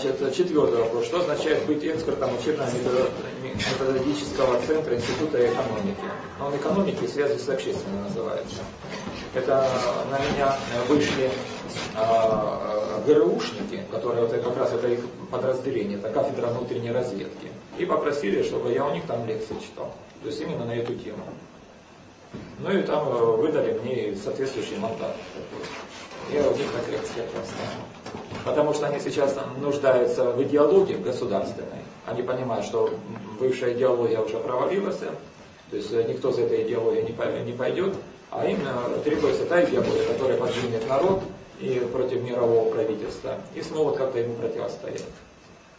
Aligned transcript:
Значит, 0.00 0.36
четвертый 0.36 0.78
вопрос. 0.78 1.06
Что 1.06 1.18
означает 1.18 1.66
быть 1.66 1.84
экспертом 1.84 2.30
учебно-методического 2.38 4.60
центра 4.64 4.94
Института 4.94 5.44
экономики? 5.44 6.04
Ну, 6.38 6.46
он 6.46 6.54
экономики 6.54 7.02
и 7.02 7.08
связи 7.08 7.36
с 7.36 7.48
общественным 7.48 8.04
называется. 8.04 8.58
Это 9.34 9.66
на 10.08 10.20
меня 10.20 10.56
вышли 10.86 11.32
а, 11.96 13.02
ГРУшники, 13.08 13.82
которые 13.90 14.26
вот 14.26 14.40
как 14.40 14.56
раз 14.56 14.72
это 14.72 14.86
их 14.86 15.00
подразделение, 15.32 15.98
это 15.98 16.10
кафедра 16.10 16.46
внутренней 16.46 16.92
разведки. 16.92 17.48
И 17.76 17.84
попросили, 17.84 18.44
чтобы 18.44 18.72
я 18.72 18.86
у 18.86 18.94
них 18.94 19.04
там 19.06 19.26
лекции 19.26 19.56
читал. 19.60 19.92
То 20.22 20.28
есть 20.28 20.40
именно 20.40 20.64
на 20.64 20.76
эту 20.76 20.94
тему. 20.94 21.24
Ну 22.60 22.70
и 22.70 22.82
там 22.82 23.08
э, 23.08 23.36
выдали 23.36 23.76
мне 23.80 24.14
соответствующий 24.14 24.76
мандат. 24.76 25.16
Я 26.32 26.48
у 26.48 26.54
них 26.54 26.70
так 26.70 26.88
эксперт 26.88 27.32
Потому 28.44 28.74
что 28.74 28.86
они 28.86 29.00
сейчас 29.00 29.36
нуждаются 29.60 30.30
в 30.30 30.42
идеологии 30.42 30.94
государственной. 30.94 31.82
Они 32.06 32.22
понимают, 32.22 32.64
что 32.64 32.90
бывшая 33.38 33.74
идеология 33.74 34.20
уже 34.20 34.38
провалилась, 34.38 34.98
то 34.98 35.76
есть 35.76 35.92
никто 35.92 36.32
за 36.32 36.42
этой 36.42 36.62
идеологией 36.62 37.44
не 37.44 37.52
пойдет, 37.52 37.94
а 38.30 38.46
им 38.46 38.60
требуется 39.04 39.44
та 39.46 39.64
идеология, 39.64 40.04
которая 40.06 40.38
подвинет 40.38 40.88
народ 40.88 41.22
и 41.60 41.80
против 41.92 42.22
мирового 42.22 42.70
правительства, 42.70 43.36
и 43.54 43.62
смогут 43.62 43.96
как-то 43.96 44.18
ему 44.18 44.34
противостоять. 44.34 45.04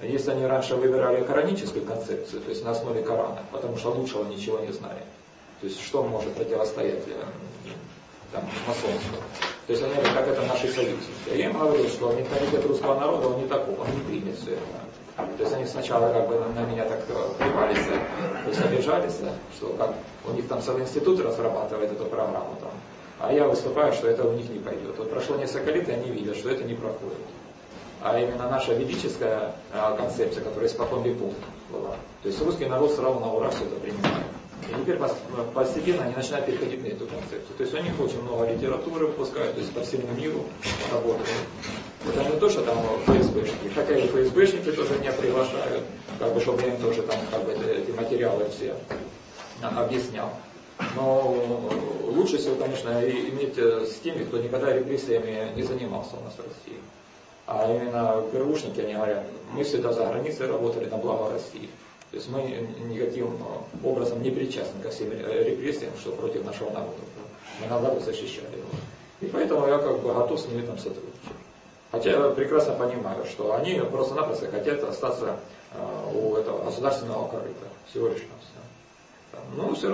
Если 0.00 0.32
они 0.32 0.44
раньше 0.46 0.74
выбирали 0.74 1.22
кораническую 1.22 1.84
концепцию, 1.84 2.42
то 2.42 2.50
есть 2.50 2.64
на 2.64 2.72
основе 2.72 3.02
Корана, 3.02 3.42
потому 3.52 3.76
что 3.76 3.90
лучшего 3.90 4.24
ничего 4.24 4.58
не 4.58 4.72
знали, 4.72 5.00
то 5.60 5.66
есть 5.66 5.80
что 5.80 6.02
может 6.02 6.34
противостоять 6.34 7.04
э, 7.06 7.24
там, 8.32 8.44
масонству. 8.66 9.16
То 9.66 9.72
есть 9.72 9.82
они 9.82 9.94
как 9.94 10.26
это 10.26 10.42
наши 10.42 10.68
союзники. 10.68 11.34
Я 11.34 11.46
им 11.50 11.58
говорю, 11.58 11.88
что 11.88 12.12
менталитет 12.12 12.66
русского 12.66 12.98
народа, 12.98 13.28
он 13.28 13.42
не 13.42 13.46
такой, 13.46 13.74
он 13.76 13.86
не 13.94 14.00
примет 14.00 14.36
все 14.38 14.52
это. 14.52 15.26
То 15.36 15.42
есть 15.42 15.52
они 15.52 15.66
сначала 15.66 16.12
как 16.12 16.28
бы 16.28 16.38
на 16.38 16.64
меня 16.64 16.84
так 16.84 17.04
плевались, 17.04 17.84
то 17.84 18.48
есть 18.48 18.60
обижались, 18.60 19.18
что 19.56 19.68
как 19.78 19.94
у 20.26 20.32
них 20.32 20.48
там 20.48 20.62
целый 20.62 20.82
институт 20.82 21.20
разрабатывает 21.20 21.92
эту 21.92 22.06
программу 22.06 22.56
там. 22.60 22.70
А 23.20 23.32
я 23.32 23.46
выступаю, 23.46 23.92
что 23.92 24.08
это 24.08 24.26
у 24.26 24.32
них 24.32 24.48
не 24.50 24.58
пойдет. 24.58 24.98
Вот 24.98 25.10
прошло 25.10 25.36
несколько 25.36 25.70
лет, 25.70 25.88
и 25.88 25.92
они 25.92 26.10
видят, 26.10 26.36
что 26.36 26.50
это 26.50 26.64
не 26.64 26.74
проходит. 26.74 27.18
А 28.00 28.18
именно 28.18 28.50
наша 28.50 28.74
ведическая 28.74 29.54
а, 29.72 29.96
концепция, 29.96 30.42
которая 30.42 30.68
испокон 30.68 31.02
веков 31.04 31.32
была. 31.70 31.90
То 32.22 32.28
есть 32.28 32.42
русский 32.42 32.66
народ 32.66 32.90
сразу 32.90 33.20
на 33.20 33.32
ура 33.32 33.50
все 33.50 33.64
это 33.64 33.76
принимает. 33.76 34.26
И 34.68 34.80
теперь 34.80 34.98
постепенно 35.54 36.04
они 36.04 36.14
начинают 36.14 36.46
переходить 36.46 36.82
на 36.82 36.86
эту 36.88 37.06
концепцию. 37.06 37.56
То 37.56 37.62
есть 37.62 37.74
у 37.74 37.78
них 37.78 38.00
очень 38.00 38.22
много 38.22 38.52
литературы 38.52 39.06
выпускают, 39.06 39.54
то 39.54 39.60
есть 39.60 39.72
по 39.72 39.80
всему 39.82 40.06
миру 40.16 40.44
работают. 40.92 41.28
Это 42.06 42.24
не 42.24 42.38
то, 42.38 42.48
что 42.48 42.62
там 42.62 42.78
ФСБшники, 43.06 43.72
хотя 43.74 43.96
и 43.96 44.06
ФСБшники 44.08 44.72
тоже 44.72 44.98
меня 44.98 45.12
приглашают, 45.12 45.84
как 46.18 46.34
бы, 46.34 46.40
чтобы 46.40 46.62
я 46.62 46.68
им 46.68 46.80
тоже 46.80 47.02
там 47.02 47.16
как 47.30 47.44
бы 47.44 47.52
эти 47.52 47.90
материалы 47.90 48.48
все 48.50 48.74
объяснял. 49.62 50.30
Но 50.96 51.70
лучше 52.06 52.38
всего, 52.38 52.56
конечно, 52.56 52.88
иметь 53.02 53.56
э, 53.56 53.86
с 53.86 54.00
теми, 54.00 54.24
кто 54.24 54.38
никогда 54.38 54.72
репрессиями 54.72 55.52
не 55.54 55.62
занимался 55.62 56.16
у 56.16 56.24
нас 56.24 56.34
в 56.34 56.38
России. 56.38 56.80
А 57.46 57.72
именно 57.72 58.22
ГРУшники, 58.32 58.80
они 58.80 58.94
говорят, 58.94 59.24
мы 59.52 59.64
всегда 59.64 59.92
за 59.92 60.06
границей 60.06 60.46
работали 60.46 60.86
на 60.86 60.96
благо 60.96 61.30
России. 61.30 61.68
То 62.12 62.18
есть 62.18 62.28
мы 62.28 62.42
никаким 62.42 63.38
образом 63.82 64.22
не 64.22 64.30
причастны 64.30 64.82
ко 64.82 64.90
всем 64.90 65.10
репрессиям, 65.10 65.92
что 65.98 66.12
против 66.12 66.44
нашего 66.44 66.68
народа. 66.68 66.92
Мы 67.58 67.66
наоборот 67.68 68.02
защищали 68.02 68.54
его. 68.54 68.68
И 69.22 69.26
поэтому 69.26 69.66
я 69.66 69.78
как 69.78 69.98
бы 70.00 70.12
готов 70.12 70.38
с 70.38 70.46
ними 70.46 70.60
там 70.66 70.76
сотрудничать. 70.76 71.10
Хотя 71.90 72.10
я 72.10 72.28
прекрасно 72.30 72.74
понимаю, 72.74 73.24
что 73.24 73.54
они 73.54 73.80
просто-напросто 73.90 74.50
хотят 74.50 74.82
остаться 74.84 75.38
э, 75.72 76.12
у 76.14 76.36
этого 76.36 76.64
государственного 76.64 77.28
корыта. 77.28 77.66
Всего 77.88 78.08
лишь 78.08 78.20
на 78.20 78.38
все. 78.40 79.40
Ну, 79.56 79.74
все 79.74 79.86
равно. 79.86 79.90